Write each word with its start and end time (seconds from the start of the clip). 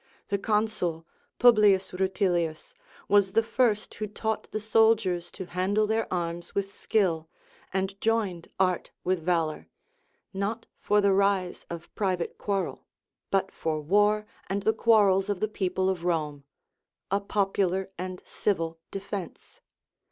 The 0.29 0.39
consul, 0.39 1.05
Publius 1.37 1.91
Rutilius, 1.93 2.73
was 3.07 3.33
the 3.33 3.43
first 3.43 3.93
who 3.93 4.07
taught 4.07 4.49
the 4.49 4.59
soldiers 4.59 5.29
to 5.33 5.45
handle 5.45 5.85
their 5.85 6.11
arms 6.11 6.55
with 6.55 6.73
skill, 6.73 7.29
and 7.71 8.01
joined 8.01 8.47
art 8.59 8.89
with 9.03 9.21
valour, 9.21 9.69
not 10.33 10.65
for 10.79 11.01
the 11.01 11.13
rise 11.13 11.67
of 11.69 11.93
private 11.93 12.39
quarrel, 12.39 12.87
but 13.29 13.51
for 13.51 13.79
war 13.79 14.25
and 14.49 14.63
the 14.63 14.73
quarrels 14.73 15.29
of 15.29 15.39
the 15.39 15.47
people 15.47 15.87
of 15.87 16.03
Rome; 16.03 16.45
a 17.11 17.19
popular 17.21 17.91
and 17.95 18.23
civil 18.25 18.79
defence. 18.89 19.61